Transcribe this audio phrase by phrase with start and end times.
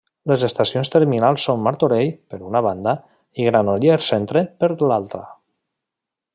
[0.29, 2.95] Les estacions terminals són Martorell, per una banda,
[3.43, 5.23] i Granollers Centre, per l'altra.